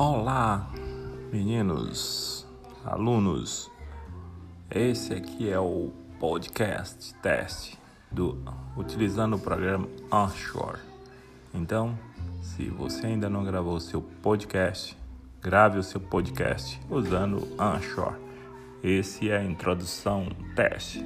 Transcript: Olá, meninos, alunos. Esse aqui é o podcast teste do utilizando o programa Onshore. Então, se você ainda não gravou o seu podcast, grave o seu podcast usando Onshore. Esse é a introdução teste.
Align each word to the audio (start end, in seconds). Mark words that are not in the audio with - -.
Olá, 0.00 0.70
meninos, 1.32 2.46
alunos. 2.84 3.68
Esse 4.70 5.12
aqui 5.12 5.50
é 5.50 5.58
o 5.58 5.90
podcast 6.20 7.12
teste 7.16 7.76
do 8.08 8.38
utilizando 8.76 9.34
o 9.34 9.40
programa 9.40 9.88
Onshore. 10.08 10.78
Então, 11.52 11.98
se 12.40 12.70
você 12.70 13.06
ainda 13.06 13.28
não 13.28 13.42
gravou 13.42 13.74
o 13.74 13.80
seu 13.80 14.00
podcast, 14.00 14.96
grave 15.42 15.80
o 15.80 15.82
seu 15.82 16.00
podcast 16.00 16.80
usando 16.88 17.48
Onshore. 17.60 18.20
Esse 18.84 19.30
é 19.30 19.38
a 19.38 19.44
introdução 19.44 20.28
teste. 20.54 21.04